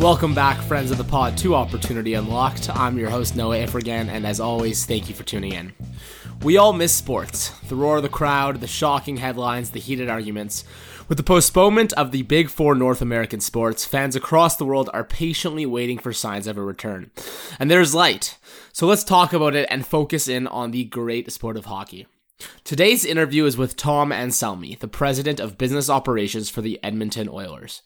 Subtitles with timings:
[0.00, 2.70] Welcome back, friends of the pod, to Opportunity Unlocked.
[2.70, 5.72] I'm your host, Noah Ifrigan, and as always, thank you for tuning in.
[6.44, 10.62] We all miss sports the roar of the crowd, the shocking headlines, the heated arguments.
[11.08, 15.02] With the postponement of the big four North American sports, fans across the world are
[15.02, 17.10] patiently waiting for signs of a return.
[17.58, 18.38] And there's light.
[18.72, 22.06] So let's talk about it and focus in on the great sport of hockey.
[22.62, 27.82] Today's interview is with Tom Anselmi, the president of business operations for the Edmonton Oilers.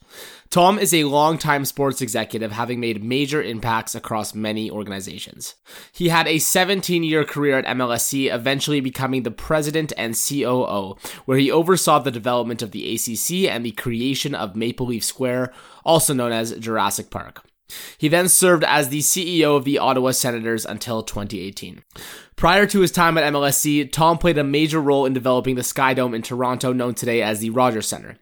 [0.51, 5.55] Tom is a longtime sports executive, having made major impacts across many organizations.
[5.93, 11.39] He had a 17 year career at MLSE, eventually becoming the president and COO, where
[11.39, 15.53] he oversaw the development of the ACC and the creation of Maple Leaf Square,
[15.85, 17.45] also known as Jurassic Park.
[17.99, 21.83] He then served as the CEO of the Ottawa Senators until 2018.
[22.37, 25.95] Prior to his time at MLSE, Tom played a major role in developing the Sky
[25.95, 28.17] Dome in Toronto, known today as the Rogers Centre.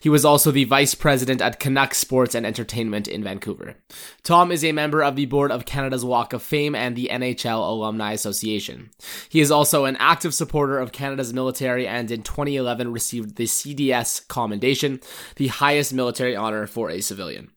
[0.00, 3.74] He was also the vice president at Canucks Sports and Entertainment in Vancouver.
[4.22, 7.68] Tom is a member of the board of Canada's Walk of Fame and the NHL
[7.68, 8.90] Alumni Association.
[9.28, 14.26] He is also an active supporter of Canada's military and in 2011 received the CDS
[14.28, 15.00] Commendation,
[15.34, 17.50] the highest military honor for a civilian.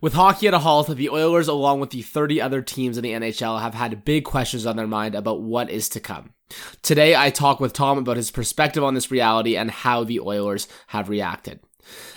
[0.00, 3.12] With hockey at a halt, the Oilers, along with the 30 other teams in the
[3.12, 6.34] NHL, have had big questions on their mind about what is to come.
[6.82, 10.68] Today, I talk with Tom about his perspective on this reality and how the Oilers
[10.88, 11.60] have reacted.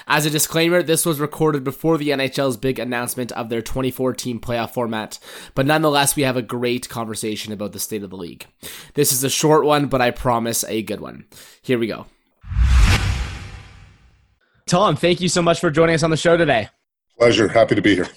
[0.08, 4.40] As a disclaimer, this was recorded before the NHL's big announcement of their 24 team
[4.40, 5.20] playoff format,
[5.54, 8.48] but nonetheless, we have a great conversation about the state of the league.
[8.96, 11.26] This is a short one, but I promise a good one.
[11.62, 12.08] Here we go.
[14.66, 16.70] Tom, thank you so much for joining us on the show today.
[17.20, 17.50] Pleasure.
[17.50, 18.08] Happy to be here.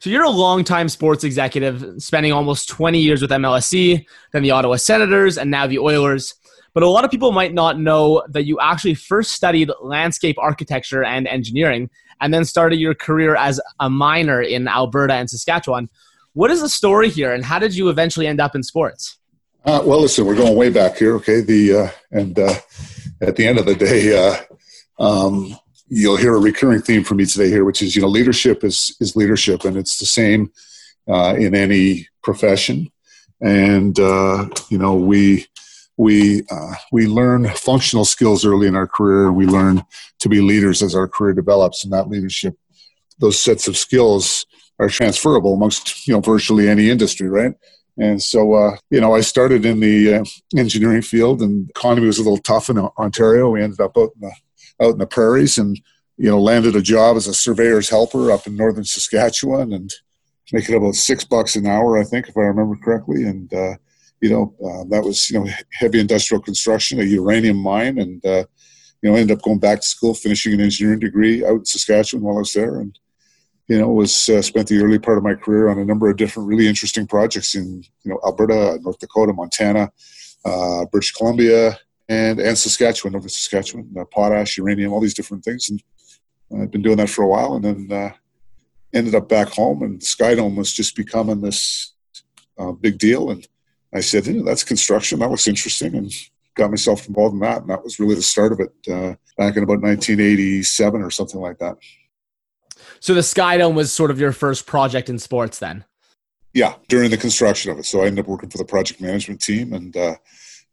[0.00, 4.76] So you're a longtime sports executive, spending almost 20 years with MLSE, then the Ottawa
[4.76, 6.34] Senators, and now the Oilers.
[6.74, 11.02] But a lot of people might not know that you actually first studied landscape architecture
[11.02, 15.88] and engineering, and then started your career as a miner in Alberta and Saskatchewan.
[16.34, 19.18] What is the story here, and how did you eventually end up in sports?
[19.64, 21.40] Uh, well, listen, we're going way back here, okay?
[21.40, 22.54] The uh, and uh,
[23.20, 25.56] at the end of the day, uh, um,
[25.88, 28.96] you'll hear a recurring theme from me today here, which is you know leadership is
[29.00, 30.52] is leadership, and it's the same
[31.08, 32.90] uh, in any profession.
[33.40, 35.46] And uh, you know we
[35.96, 39.84] we uh, we learn functional skills early in our career, and we learn
[40.20, 41.84] to be leaders as our career develops.
[41.84, 42.56] And that leadership,
[43.18, 44.46] those sets of skills
[44.78, 47.54] are transferable amongst you know virtually any industry, right?
[48.00, 50.24] And so, uh, you know, I started in the uh,
[50.56, 53.50] engineering field, and economy was a little tough in Ontario.
[53.50, 54.32] We ended up out in the
[54.80, 55.80] out in the prairies and
[56.16, 59.92] you know landed a job as a surveyor's helper up in northern Saskatchewan and
[60.52, 63.24] making about six bucks an hour, I think, if I remember correctly.
[63.24, 63.74] And uh,
[64.20, 68.44] you know uh, that was you know heavy industrial construction, a uranium mine, and uh,
[69.02, 72.24] you know ended up going back to school, finishing an engineering degree out in Saskatchewan
[72.24, 72.98] while I was there, and
[73.68, 76.16] you know was uh, spent the early part of my career on a number of
[76.16, 79.92] different really interesting projects in you know Alberta, North Dakota, Montana,
[80.44, 81.78] uh, British Columbia,
[82.08, 85.70] and and Saskatchewan, Nova Saskatchewan, uh, potash, uranium, all these different things.
[85.70, 85.82] And
[86.62, 88.12] I've been doing that for a while, and then uh,
[88.94, 91.92] ended up back home, and Skydome was just becoming this
[92.58, 93.30] uh, big deal.
[93.30, 93.46] And
[93.94, 95.18] I said, hey, "That's construction.
[95.18, 96.12] That looks interesting," and
[96.54, 97.62] got myself involved in that.
[97.62, 101.40] And that was really the start of it uh, back in about 1987 or something
[101.40, 101.76] like that.
[103.00, 105.84] So the Skydome was sort of your first project in sports, then.
[106.52, 107.84] Yeah, during the construction of it.
[107.84, 110.16] So I ended up working for the project management team, and uh,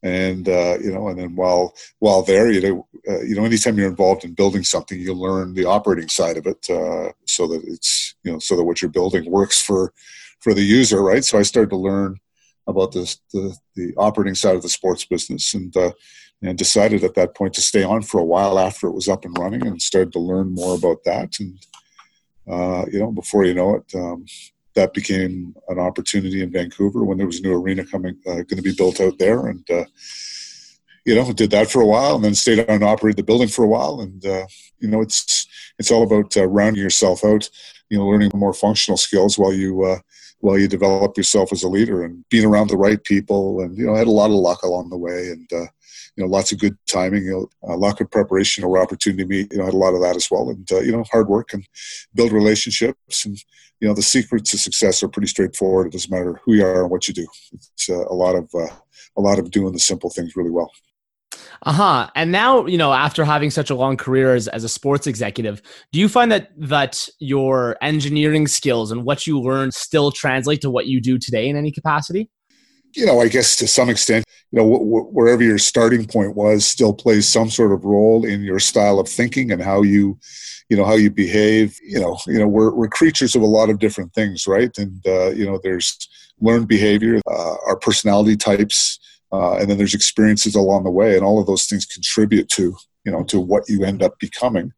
[0.04, 3.78] and uh, you know, and then while while there, you know, uh, you know, anytime
[3.78, 7.64] you're involved in building something, you learn the operating side of it, uh, so that
[7.66, 9.94] it's you know, so that what you're building works for
[10.40, 11.24] for the user, right?
[11.24, 12.18] So I started to learn
[12.68, 15.92] about this the the operating side of the sports business, and uh,
[16.42, 19.26] and decided at that point to stay on for a while after it was up
[19.26, 21.58] and running, and started to learn more about that, and
[22.50, 24.26] uh, you know, before you know it, um,
[24.76, 28.58] that became an opportunity in Vancouver when there was a new arena coming, uh, going
[28.58, 29.86] to be built out there, and uh,
[31.06, 33.48] you know, did that for a while, and then stayed on and operated the building
[33.48, 34.46] for a while, and uh,
[34.80, 35.48] you know, it's
[35.80, 37.50] it's all about uh, rounding yourself out,
[37.90, 40.00] you know, learning more functional skills while you uh,
[40.40, 43.86] while you develop yourself as a leader, and being around the right people, and you
[43.86, 45.68] know, I had a lot of luck along the way, and uh,
[46.16, 49.52] you know, lots of good timing, you know, uh, lack of preparation or opportunity meet,
[49.52, 50.50] you know, had a lot of that as well.
[50.50, 51.68] And, uh, you know, hard work and
[52.14, 53.26] build relationships.
[53.26, 53.38] And,
[53.82, 55.88] you know, the secrets to success are pretty straightforward.
[55.88, 57.28] It doesn't matter who you are and what you do.
[57.52, 58.74] It's uh, a lot of, uh,
[59.18, 60.72] a lot of doing the simple things really well.
[61.64, 62.10] Uh huh.
[62.16, 65.62] And now, you know, after having such a long career as, as a sports executive,
[65.92, 70.70] do you find that that your engineering skills and what you learned still translate to
[70.70, 72.30] what you do today in any capacity?
[72.96, 76.94] You know, I guess to some extent, you know, wherever your starting point was, still
[76.94, 80.18] plays some sort of role in your style of thinking and how you,
[80.70, 81.78] you know, how you behave.
[81.84, 84.76] You know, you know, we're we're creatures of a lot of different things, right?
[84.78, 86.08] And uh, you know, there's
[86.40, 89.00] learned behavior, uh, our personality types,
[89.32, 92.76] uh, and then there's experiences along the way, and all of those things contribute to
[93.04, 94.72] you know to what you end up becoming.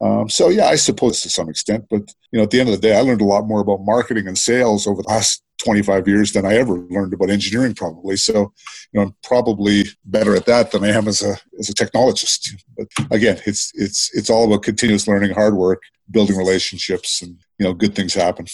[0.00, 2.74] Um, so yeah, I suppose to some extent, but you know, at the end of
[2.74, 6.08] the day, I learned a lot more about marketing and sales over the last 25
[6.08, 8.16] years than I ever learned about engineering, probably.
[8.16, 8.52] So,
[8.92, 12.54] you know, I'm probably better at that than I am as a as a technologist.
[12.76, 17.64] But again, it's it's it's all about continuous learning, hard work, building relationships, and you
[17.64, 18.46] know, good things happen.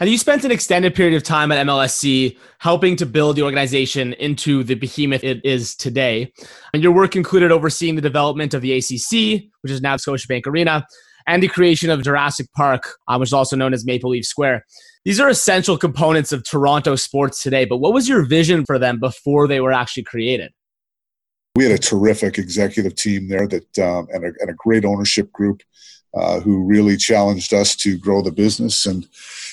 [0.00, 4.12] And you spent an extended period of time at MLSE helping to build the organization
[4.14, 6.32] into the behemoth it is today.
[6.72, 10.86] And your work included overseeing the development of the ACC, which is now Scotiabank Arena,
[11.26, 14.64] and the creation of Jurassic Park, uh, which is also known as Maple Leaf Square.
[15.04, 19.00] These are essential components of Toronto sports today, but what was your vision for them
[19.00, 20.52] before they were actually created?
[21.56, 25.30] We had a terrific executive team there that, um, and, a, and, a, great ownership
[25.30, 25.62] group
[26.12, 28.86] uh, who really challenged us to grow the business.
[28.86, 29.06] And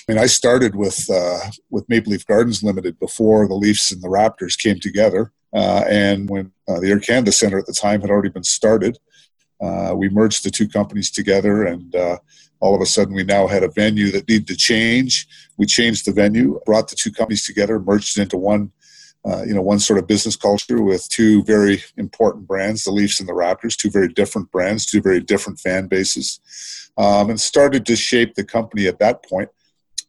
[0.08, 4.02] I mean, I started with uh, with Maple Leaf Gardens Limited before the Leafs and
[4.02, 5.32] the Raptors came together.
[5.54, 8.98] Uh, and when uh, the Air Canada Center at the time had already been started,
[9.62, 12.18] uh, we merged the two companies together, and uh,
[12.60, 15.28] all of a sudden we now had a venue that needed to change.
[15.58, 18.72] We changed the venue, brought the two companies together, merged it into one
[19.24, 23.20] uh, you know, one sort of business culture with two very important brands, the Leafs
[23.20, 26.40] and the Raptors, two very different brands, two very different fan bases,
[26.98, 29.50] um, and started to shape the company at that point.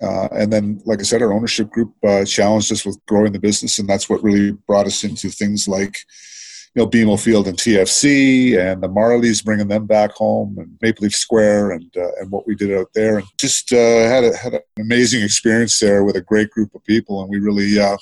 [0.00, 3.38] Uh, and then, like I said, our ownership group uh, challenged us with growing the
[3.38, 5.98] business, and that's what really brought us into things like,
[6.74, 11.04] you know, BMO Field and TFC, and the Marlies, bringing them back home, and Maple
[11.04, 14.36] Leaf Square, and uh, and what we did out there, and just uh, had a,
[14.36, 17.98] had an amazing experience there with a great group of people, and we really uh,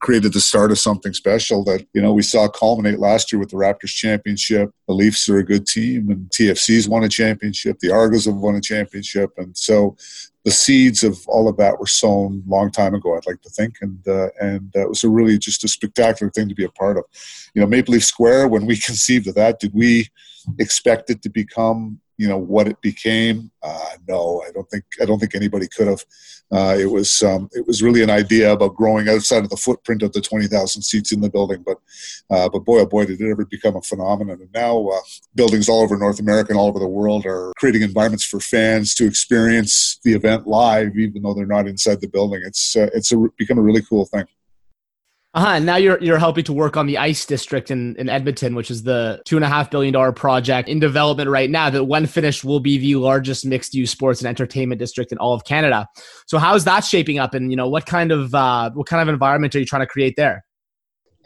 [0.00, 3.50] created the start of something special that you know we saw culminate last year with
[3.50, 4.70] the Raptors championship.
[4.88, 7.78] The Leafs are a good team, and TFC's won a championship.
[7.80, 9.94] The Argos have won a championship, and so
[10.46, 13.16] the seeds of all of that were sown long time ago.
[13.16, 16.30] I'd like to think, and uh, and uh, it was a really just a spectacular
[16.30, 17.04] thing to be a part of.
[17.52, 18.46] You know, Maple Leaf Square.
[18.46, 20.08] When we conceived of that, did we
[20.60, 23.50] expect it to become you know what it became.
[23.62, 26.04] Uh, no i don't think i don't think anybody could have.
[26.52, 30.00] Uh, it was um, it was really an idea about growing outside of the footprint
[30.02, 31.78] of the 20,000 seats in the building but
[32.30, 34.40] uh, but boy oh boy did it ever become a phenomenon.
[34.40, 35.00] And now uh,
[35.34, 38.94] buildings all over North America and all over the world are creating environments for fans
[38.94, 42.42] to experience the event live even though they're not inside the building.
[42.44, 44.26] It's uh, it's a, become a really cool thing
[45.36, 45.48] uh-huh.
[45.48, 48.70] And now you're you're helping to work on the Ice District in, in Edmonton, which
[48.70, 51.68] is the two and a half billion dollar project in development right now.
[51.68, 55.34] That when finished will be the largest mixed use sports and entertainment district in all
[55.34, 55.86] of Canada.
[56.26, 57.34] So how's that shaping up?
[57.34, 59.86] And you know what kind of uh, what kind of environment are you trying to
[59.86, 60.42] create there?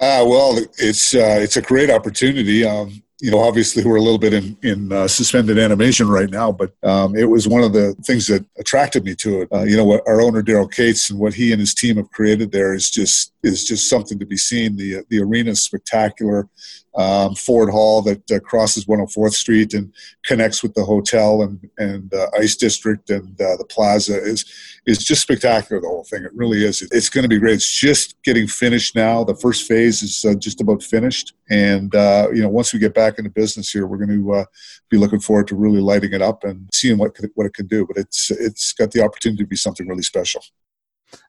[0.00, 2.64] Uh, well, it's uh, it's a great opportunity.
[2.64, 6.50] Um, you know, obviously we're a little bit in, in uh, suspended animation right now,
[6.50, 9.48] but um, it was one of the things that attracted me to it.
[9.52, 12.10] Uh, you know, what our owner Daryl Katz and what he and his team have
[12.10, 14.76] created there is just is just something to be seen.
[14.76, 16.48] The the arena is spectacular
[16.94, 19.92] um, Ford Hall that uh, crosses 104th Street and
[20.25, 24.44] connects with the hotel and and uh, Ice District and uh, the plaza is
[24.87, 25.81] is just spectacular.
[25.81, 26.82] The whole thing, it really is.
[26.90, 27.54] It's going to be great.
[27.54, 29.22] It's just getting finished now.
[29.25, 32.94] The first phase is uh, just about finished, and uh, you know once we get
[32.94, 34.44] back into business here, we're going to uh,
[34.88, 37.87] be looking forward to really lighting it up and seeing what what it can do.
[37.87, 40.42] But it's it's got the opportunity to be something really special.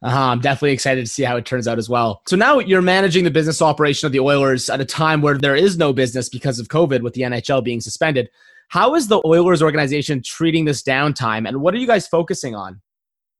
[0.04, 0.20] Uh-huh.
[0.20, 2.22] I'm definitely excited to see how it turns out as well.
[2.28, 5.56] So now you're managing the business operation of the Oilers at a time where there
[5.56, 8.30] is no business because of COVID with the NHL being suspended.
[8.70, 12.82] How is the Oilers organization treating this downtime and what are you guys focusing on?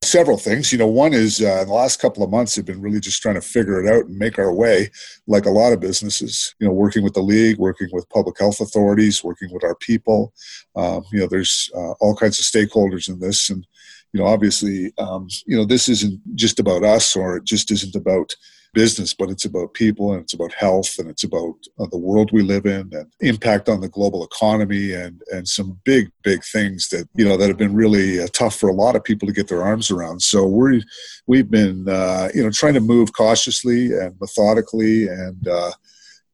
[0.04, 0.72] Several things.
[0.72, 3.36] You know, one is uh, the last couple of months, have been really just trying
[3.36, 4.90] to figure it out and make our way,
[5.28, 6.56] like a lot of businesses.
[6.60, 10.34] You know, working with the league, working with public health authorities, working with our people.
[10.76, 13.66] Um, you know, there's uh, all kinds of stakeholders in this, and
[14.14, 17.96] you know, obviously, um, you know, this isn't just about us or it just isn't
[17.96, 18.36] about
[18.74, 22.32] business, but it's about people and it's about health and it's about uh, the world
[22.32, 26.88] we live in and impact on the global economy and, and some big, big things
[26.90, 29.34] that, you know, that have been really uh, tough for a lot of people to
[29.34, 30.22] get their arms around.
[30.22, 30.84] So we
[31.28, 35.72] we've been, uh, you know, trying to move cautiously and methodically and, uh,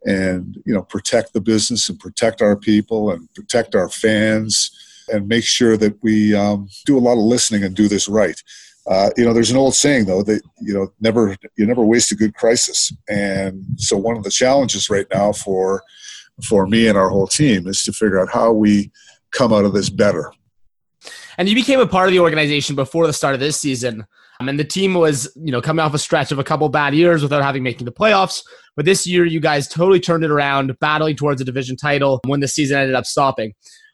[0.05, 4.71] and, you know, protect the business and protect our people and protect our fans
[5.09, 8.41] and make sure that we um, do a lot of listening and do this right.
[8.89, 12.11] Uh, you know, there's an old saying though that you know never you never waste
[12.11, 15.83] a good crisis, and so one of the challenges right now for
[16.43, 18.91] for me and our whole team is to figure out how we
[19.31, 20.31] come out of this better.
[21.37, 24.05] And you became a part of the organization before the start of this season.
[24.39, 26.93] Um, and the team was, you know, coming off a stretch of a couple bad
[26.93, 28.43] years without having making the playoffs.
[28.75, 32.39] But this year, you guys totally turned it around, battling towards a division title when
[32.39, 33.53] the season ended up stopping.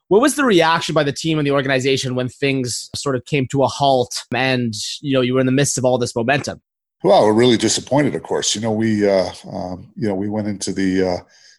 [0.09, 3.47] What was the reaction by the team and the organization when things sort of came
[3.51, 6.61] to a halt and you know you were in the midst of all this momentum?
[7.03, 8.15] Well, we're really disappointed.
[8.15, 11.17] Of course, you know we uh, um, you know we went into the uh,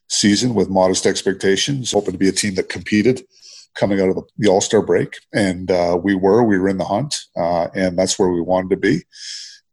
[0.09, 3.23] season with modest expectations, hoping to be a team that competed
[3.75, 6.79] coming out of the, the All Star break, and uh, we were we were in
[6.79, 9.03] the hunt, uh, and that's where we wanted to be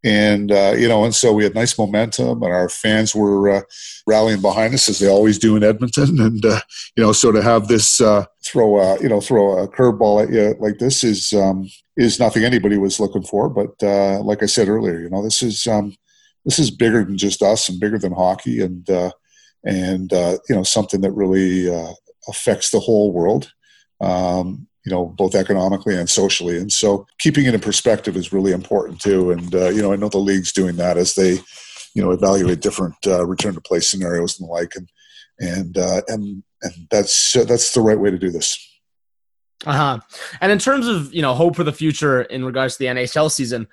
[0.04, 3.62] and uh, you know, and so we had nice momentum, and our fans were uh,
[4.08, 6.20] rallying behind us as they always do in Edmonton.
[6.20, 6.62] And uh,
[6.98, 10.34] you know, so to have this uh, throw a you know throw a curveball at
[10.34, 13.48] you like this is um, is nothing anybody was looking for.
[13.48, 15.96] But uh, like I said earlier, you know, this is um,
[16.46, 19.12] this is bigger than just us and bigger than hockey, and uh,
[19.64, 21.68] and you know something that really
[22.28, 23.52] affects the whole world.
[24.00, 26.58] Um, you know, both economically and socially.
[26.58, 29.32] And so keeping it in perspective is really important too.
[29.32, 31.34] And, uh, you know, I know the league's doing that as they,
[31.94, 34.74] you know, evaluate different uh, return to play scenarios and the like.
[34.76, 34.90] And,
[35.40, 38.58] and, uh, and, and that's, that's the right way to do this.
[39.66, 40.00] Uh huh.
[40.42, 43.30] And in terms of, you know, hope for the future in regards to the NHL
[43.30, 43.68] season,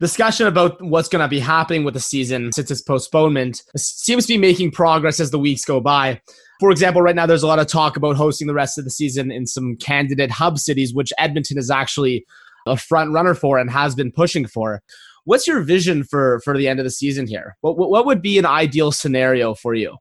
[0.00, 4.34] discussion about what's going to be happening with the season since its postponement seems to
[4.34, 6.20] be making progress as the weeks go by.
[6.60, 8.90] For example, right now there's a lot of talk about hosting the rest of the
[8.90, 12.26] season in some candidate hub cities, which Edmonton is actually
[12.66, 14.82] a front runner for and has been pushing for.
[15.24, 17.56] What's your vision for for the end of the season here?
[17.60, 19.96] What what would be an ideal scenario for you?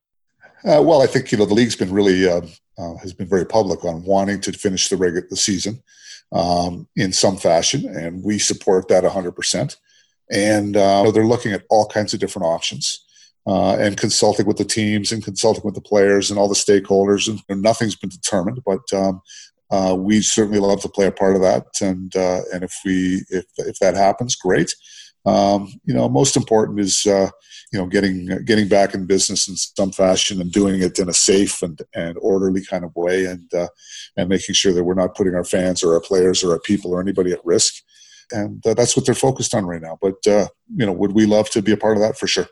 [0.64, 2.42] Uh, well, I think you know the league's been really uh,
[2.78, 5.84] uh, has been very public on wanting to finish the regular the season
[6.32, 9.34] um, in some fashion, and we support that 100.
[9.34, 9.78] percent
[10.32, 13.04] And uh, they're looking at all kinds of different options
[13.48, 17.30] uh, and consulting with the teams and consulting with the players and all the stakeholders.
[17.48, 19.22] And nothing's been determined, but um,
[19.72, 21.66] uh, we certainly love to play a part of that.
[21.82, 24.75] And uh, and if we if if that happens, great.
[25.25, 27.30] Um, you know, most important is uh,
[27.72, 31.13] you know getting getting back in business in some fashion and doing it in a
[31.13, 33.68] safe and, and orderly kind of way, and uh,
[34.18, 36.92] and making sure that we're not putting our fans or our players or our people
[36.92, 37.75] or anybody at risk.
[38.32, 39.98] And uh, that's what they're focused on right now.
[40.01, 42.48] But you know, would we love to be a part of that for sure?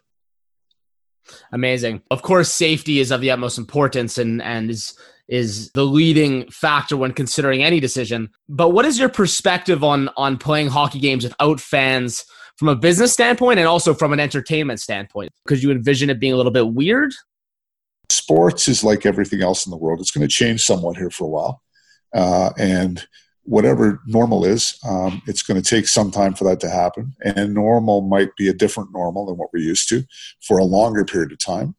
[1.51, 2.01] Amazing.
[2.11, 6.95] Of course, safety is of the utmost importance and and is is the leading factor
[6.95, 8.29] when considering any decision.
[8.47, 12.25] But what is your perspective on on playing hockey games without fans
[12.57, 15.31] from a business standpoint and also from an entertainment standpoint?
[15.47, 17.13] Could you envision it being a little bit weird?
[18.09, 19.99] Sports is like everything else in the world.
[19.99, 21.61] It's going to change somewhat here for a while.
[22.13, 23.05] Uh, and
[23.45, 27.13] whatever normal is, um, it's going to take some time for that to happen.
[27.23, 30.03] And normal might be a different normal than what we're used to
[30.41, 31.75] for a longer period of time.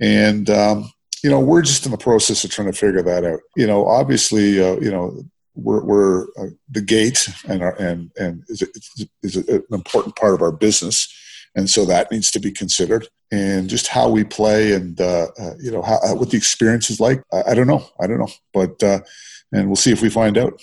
[0.00, 0.90] And, um,
[1.22, 3.40] you know, we're just in the process of trying to figure that out.
[3.56, 5.24] You know, obviously, uh, you know,
[5.56, 8.62] we're, we're uh, the gate and, our, and, and is,
[9.36, 11.12] an important part of our business.
[11.56, 13.08] And so that needs to be considered.
[13.32, 17.00] And just how we play and, uh, uh you know, how, what the experience is
[17.00, 17.84] like, I, I don't know.
[18.00, 18.30] I don't know.
[18.54, 19.00] But, uh,
[19.52, 20.60] and we'll see if we find out.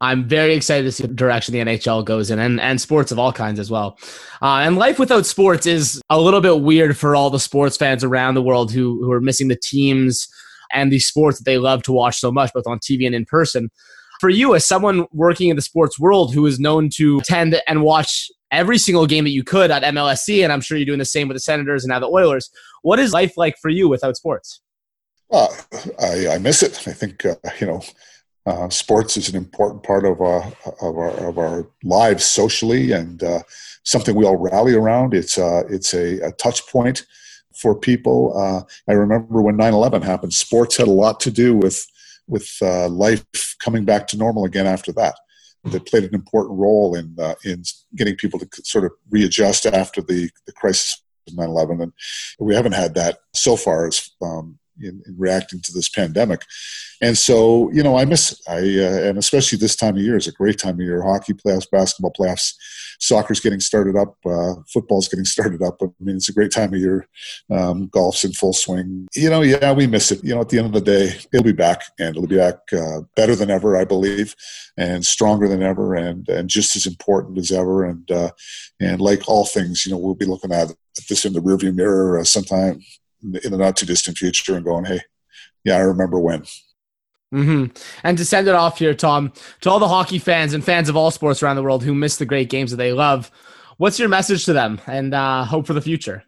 [0.00, 3.18] I'm very excited to see the direction the NHL goes in and, and sports of
[3.18, 3.98] all kinds as well.
[4.42, 8.04] Uh, and life without sports is a little bit weird for all the sports fans
[8.04, 10.28] around the world who, who are missing the teams
[10.72, 13.24] and the sports that they love to watch so much, both on TV and in
[13.24, 13.70] person.
[14.20, 17.82] For you, as someone working in the sports world who is known to attend and
[17.82, 21.04] watch every single game that you could at MLSE, and I'm sure you're doing the
[21.04, 22.50] same with the Senators and now the Oilers,
[22.82, 24.60] what is life like for you without sports?
[25.28, 25.54] Well,
[26.00, 26.86] I, I miss it.
[26.86, 27.82] I think, uh, you know,
[28.46, 30.50] uh, sports is an important part of, uh,
[30.82, 33.42] of, our, of our lives socially and uh,
[33.84, 35.14] something we all rally around.
[35.14, 37.06] It's, uh, it's a, a, touch point
[37.54, 38.66] for people.
[38.88, 41.86] I remember when 9 11 happened, sports had a lot to do with,
[42.26, 43.24] with life
[43.60, 45.14] coming back to normal again after that.
[45.64, 47.62] They played an important role in, in
[47.96, 51.80] getting people to sort of readjust after the, the crisis of 9 11.
[51.80, 51.92] And
[52.38, 56.42] we haven't had that so far as um, in, in, reacting to this pandemic.
[57.00, 58.38] And so, you know, I miss it.
[58.48, 61.02] I uh, and especially this time of year is a great time of year.
[61.02, 62.54] Hockey playoffs, basketball playoffs,
[63.00, 65.78] soccer's getting started up, uh, football's getting started up.
[65.82, 67.06] I mean, it's a great time of year.
[67.50, 69.08] Um, golf's in full swing.
[69.14, 70.22] You know, yeah, we miss it.
[70.24, 72.56] You know, at the end of the day, it'll be back, and it'll be back
[72.72, 74.34] uh, better than ever, I believe,
[74.76, 77.84] and stronger than ever, and and just as important as ever.
[77.84, 78.30] And uh,
[78.80, 80.72] and like all things, you know, we'll be looking at
[81.08, 82.80] this in the rearview mirror uh, sometime
[83.24, 85.00] in the not too distant future and going, hey,
[85.64, 86.44] yeah, I remember when.
[87.32, 87.66] Mm-hmm.
[88.04, 90.96] And to send it off here, Tom, to all the hockey fans and fans of
[90.96, 93.30] all sports around the world who miss the great games that they love,
[93.78, 96.24] what's your message to them and uh, hope for the future?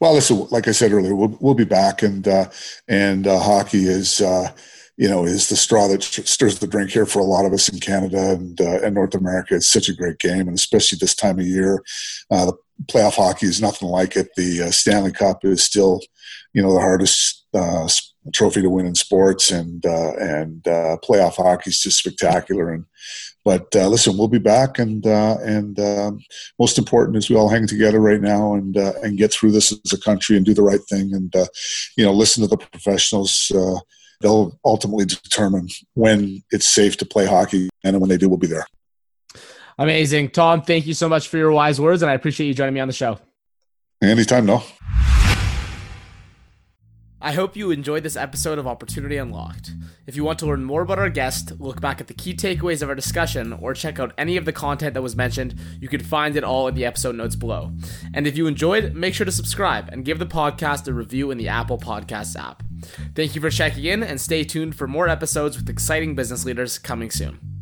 [0.00, 2.48] Well, listen, like I said earlier, we'll, we'll be back, and uh,
[2.86, 4.52] and uh, hockey is uh,
[4.96, 7.68] you know, is the straw that stirs the drink here for a lot of us
[7.68, 9.56] in Canada and uh, and North America.
[9.56, 11.82] It's such a great game, and especially this time of year,
[12.30, 14.30] uh, the playoff hockey is nothing like it.
[14.36, 16.00] The uh, Stanley Cup is still,
[16.52, 17.88] you know, the hardest uh,
[18.32, 22.72] trophy to win in sports, and uh, and uh, playoff hockey is just spectacular.
[22.72, 22.84] And
[23.44, 26.20] but uh, listen, we'll be back, and uh, and um,
[26.58, 29.92] most important is we all hang together right now and and get through this as
[29.92, 31.32] a country and do the right thing, and
[31.96, 33.50] you know listen to the professionals.
[34.20, 38.46] They'll ultimately determine when it's safe to play hockey, and when they do, we'll be
[38.46, 38.66] there.
[39.78, 40.62] Amazing, Tom.
[40.62, 42.88] Thank you so much for your wise words, and I appreciate you joining me on
[42.88, 43.18] the show.
[44.02, 44.62] Anytime, Noah.
[47.20, 49.70] I hope you enjoyed this episode of Opportunity Unlocked.
[50.06, 52.82] If you want to learn more about our guest, look back at the key takeaways
[52.82, 56.02] of our discussion, or check out any of the content that was mentioned, you can
[56.02, 57.72] find it all in the episode notes below.
[58.12, 61.38] And if you enjoyed, make sure to subscribe and give the podcast a review in
[61.38, 62.62] the Apple Podcasts app.
[63.14, 66.78] Thank you for checking in and stay tuned for more episodes with exciting business leaders
[66.78, 67.53] coming soon.